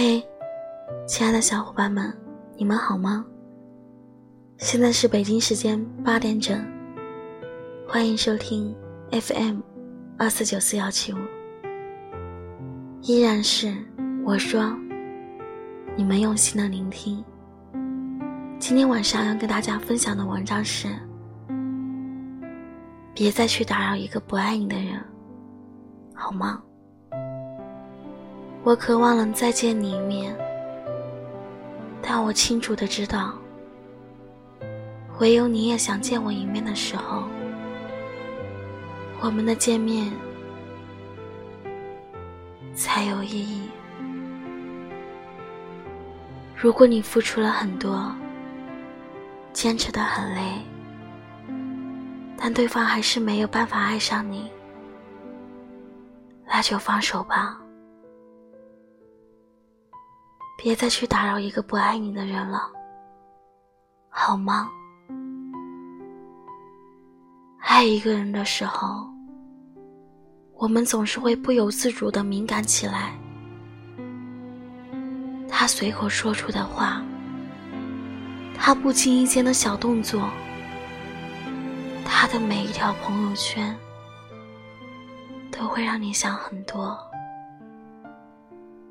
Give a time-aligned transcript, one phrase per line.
[0.00, 0.24] 嘿，
[1.08, 2.16] 亲爱的小伙伴们，
[2.56, 3.26] 你们好吗？
[4.58, 6.64] 现在是北京时间八点整，
[7.84, 8.72] 欢迎收听
[9.10, 9.58] FM
[10.16, 11.16] 二四九四幺七五，
[13.02, 13.74] 依然是
[14.24, 14.72] 我说，
[15.96, 17.24] 你们用心的聆听。
[18.60, 20.86] 今天晚上要跟大家分享的文章是：
[23.12, 25.04] 别再去打扰一个不爱你的人，
[26.14, 26.62] 好吗？
[28.68, 30.36] 我渴望能再见你一面，
[32.02, 33.32] 但我清楚的知道，
[35.20, 37.24] 唯有你也想见我一面的时候，
[39.22, 40.12] 我们的见面
[42.74, 43.70] 才有意义。
[46.54, 48.14] 如果你付出了很多，
[49.54, 50.42] 坚持的很累，
[52.36, 54.52] 但对方还是没有办法爱上你，
[56.46, 57.62] 那就放手吧。
[60.60, 62.68] 别再去打扰一个不爱你的人了，
[64.08, 64.68] 好吗？
[67.60, 69.06] 爱一个人的时候，
[70.54, 73.16] 我们总是会不由自主的敏感起来。
[75.48, 77.00] 他随口说出的话，
[78.58, 80.28] 他不经意间的小动作，
[82.04, 83.78] 他的每一条朋友圈，
[85.52, 86.98] 都会让你想很多。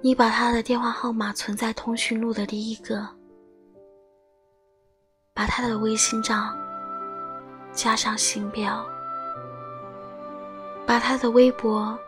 [0.00, 3.04] 你把他的电话号码存在通讯录的第一个，
[5.34, 6.56] 把他的微信账
[7.72, 8.86] 加上星标，
[10.86, 11.98] 把他的微博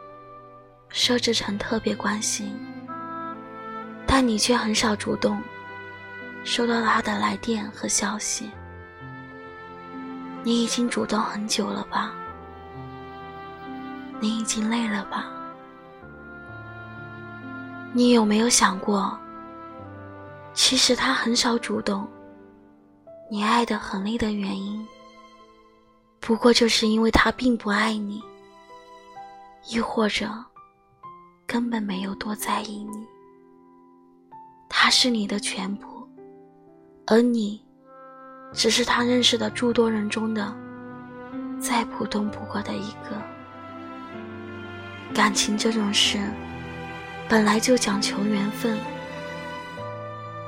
[0.89, 2.55] 设置成特别关心，
[4.07, 5.43] 但你却很少主动
[6.45, 8.53] 收到他的来电和消息。
[10.45, 12.15] 你已经主动很久了吧？
[14.21, 15.33] 你已经累了吧？
[17.93, 19.19] 你有没有想过，
[20.55, 22.07] 其实他很少主动，
[23.29, 24.87] 你爱的很累的原因，
[26.21, 28.23] 不过就是因为他并不爱你，
[29.69, 30.29] 亦或者
[31.49, 33.05] 根本没有多在意你。
[34.69, 36.09] 他是你的全部，
[37.09, 37.61] 而你，
[38.53, 40.55] 只是他认识的诸多人中的
[41.61, 43.21] 再普通不过的一个。
[45.13, 46.21] 感情这种事。
[47.31, 48.77] 本来就讲求缘分，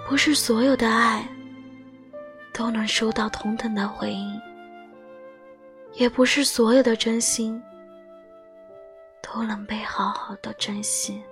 [0.08, 1.24] 不是所有的爱
[2.52, 4.40] 都能收到同等的回应，
[5.92, 7.62] 也不是所有的真心
[9.22, 11.22] 都能被好好的珍惜。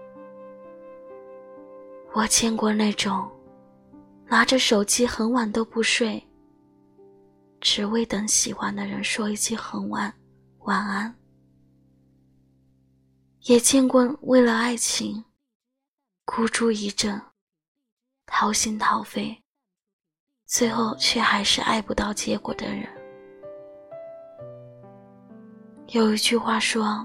[2.13, 3.29] 我见过那种
[4.29, 6.25] 拿着手机很晚都不睡，
[7.61, 10.15] 只为等喜欢的人说一句很晚
[10.61, 11.13] 晚安，
[13.47, 15.25] 也见过为了爱情。
[16.33, 17.21] 孤注一掷，
[18.25, 19.37] 掏心掏肺，
[20.47, 22.87] 最后却还是爱不到结果的人。
[25.89, 27.05] 有一句话说：“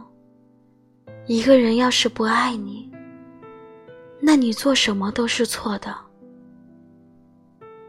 [1.26, 2.88] 一个人要是不爱你，
[4.22, 5.98] 那你做什么都是错的。”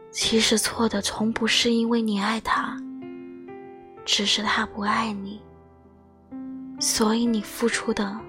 [0.09, 2.75] 其实错的从不是因为你爱他，
[4.03, 5.39] 只是他不爱你，
[6.79, 8.19] 所以你付出的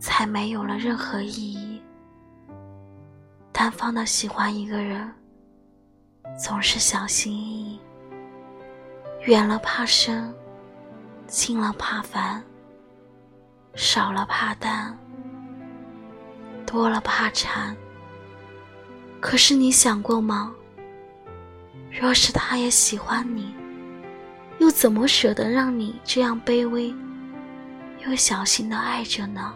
[0.00, 1.61] 才没有了任何意义。
[3.52, 5.12] 单方的喜欢一个人，
[6.38, 7.80] 总是小心翼翼，
[9.26, 10.34] 远了怕生，
[11.26, 12.42] 近了怕烦，
[13.74, 14.98] 少了怕淡，
[16.66, 17.76] 多了怕缠。
[19.20, 20.52] 可是你想过吗？
[21.90, 23.54] 若是他也喜欢你，
[24.58, 26.92] 又怎么舍得让你这样卑微
[28.06, 29.54] 又小心的爱着呢？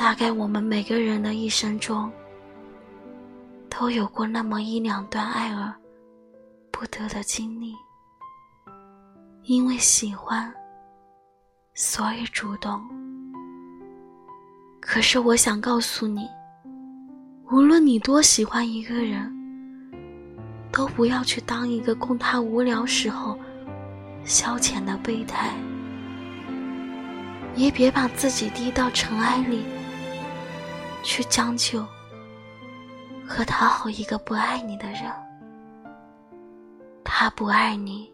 [0.00, 2.10] 大概我们每个人的一生中。
[3.68, 5.70] 都有过那么一两段爱而
[6.70, 7.74] 不得的经历，
[9.42, 10.50] 因为喜欢，
[11.74, 12.82] 所以主动。
[14.80, 16.26] 可是我想告诉你，
[17.50, 19.30] 无论你多喜欢一个人，
[20.72, 23.38] 都不要去当一个供他无聊时候
[24.24, 25.54] 消遣的备胎，
[27.54, 29.62] 也别把自己低到尘埃里
[31.02, 31.86] 去将就。
[33.26, 35.04] 和讨好一个不爱你的人，
[37.04, 38.12] 他不爱你，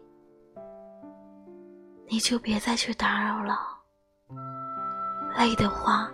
[2.07, 3.59] 你就别再去打扰了。
[5.35, 6.07] 累的话，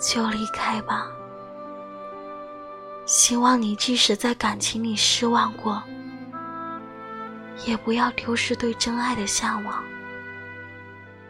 [0.00, 1.06] 就离开吧。
[3.04, 5.80] 希望你即使在感情里失望过，
[7.64, 9.84] 也不要丢失对真爱的向往。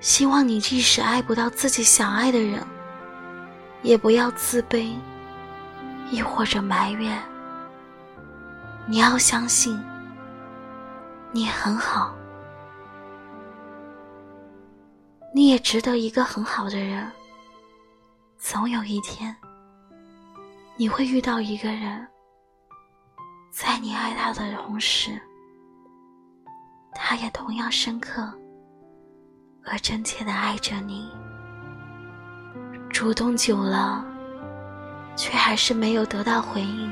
[0.01, 2.67] 希望你即使爱不到自己想爱的人，
[3.87, 4.97] 也不要自卑，
[6.11, 7.23] 亦或者埋怨。
[8.85, 9.81] 你要相信，
[11.31, 12.13] 你很好，
[15.33, 17.09] 你也值得一个很好的人。
[18.39, 19.35] 总有一天，
[20.77, 22.05] 你会遇到一个人，
[23.53, 25.17] 在你爱他的同时，
[26.93, 28.29] 他也同样深刻
[29.65, 31.09] 而真切的爱着你。
[32.97, 34.03] 主动久了，
[35.17, 36.91] 却还是没有得到回应，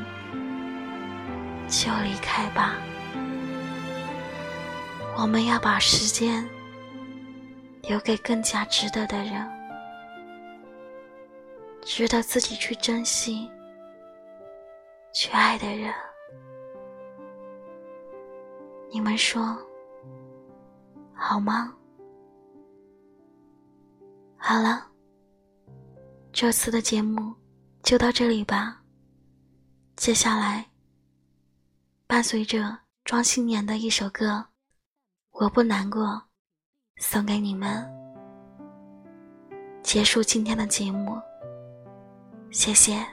[1.66, 2.74] 就离开吧。
[5.16, 6.46] 我们要把时间
[7.84, 9.50] 留给更加值得的人。
[11.80, 13.50] 值得自己去珍惜、
[15.10, 15.90] 去爱的人，
[18.92, 19.56] 你们说
[21.14, 21.74] 好吗？
[24.36, 24.86] 好了，
[26.34, 27.32] 这次的节目
[27.84, 28.82] 就到这里吧。
[29.94, 30.68] 接下来，
[32.08, 34.30] 伴随着庄心妍的一首歌
[35.30, 36.02] 《我不难过》，
[36.96, 37.88] 送给你们，
[39.80, 41.16] 结束今天的节目。
[42.50, 43.06] 谢谢，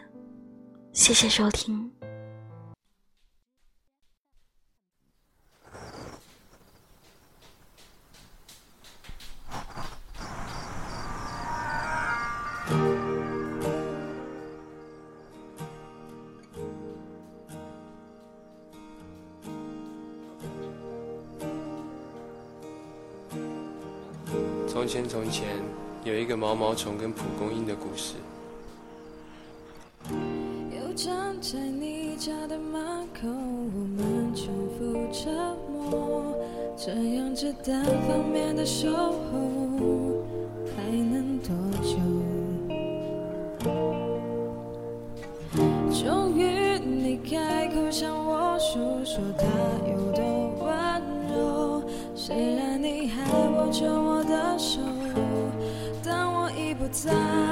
[0.92, 1.92] 谢谢收听。
[24.72, 25.50] 从前，从前
[26.06, 28.14] 有一个毛毛虫跟蒲公英的故事。
[30.10, 34.48] 又站在你家的门口，我们重
[34.80, 35.34] 复沉
[35.70, 36.38] 默，
[36.78, 40.11] 这样子单方面的守候，
[53.62, 54.82] 握着我的手，
[56.04, 57.51] 但我已不在。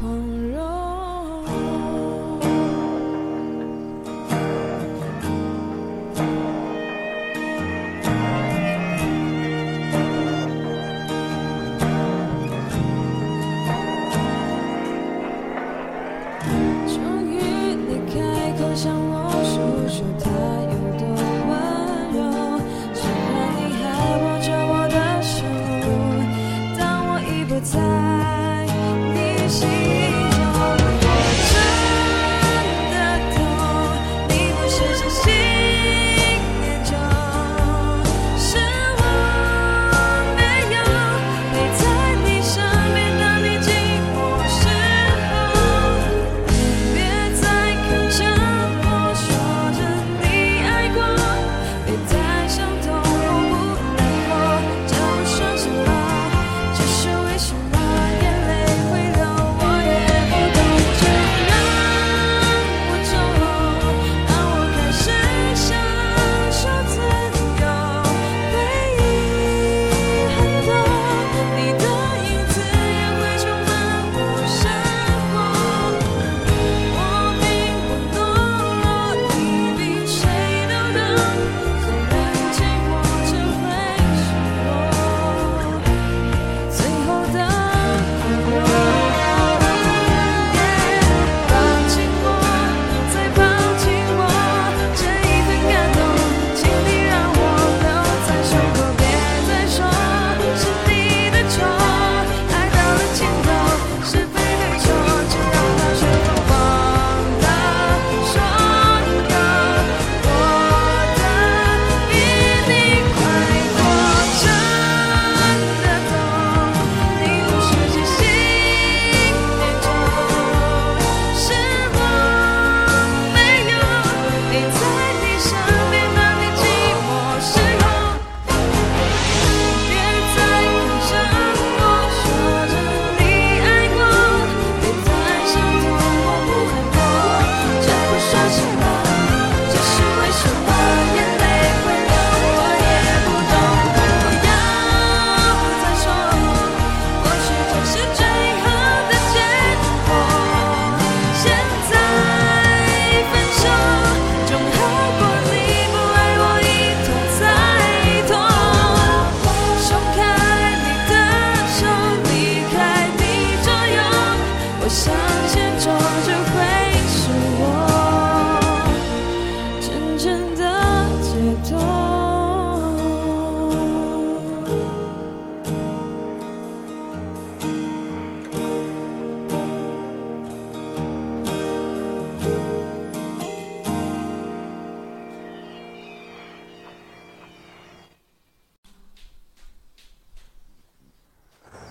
[0.00, 0.37] 在